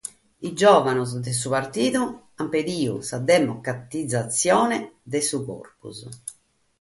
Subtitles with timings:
[0.43, 2.01] Sos giòvanos de su partidu
[2.39, 4.79] ant pedidu sa democratizatzione
[5.13, 5.97] de su corpus.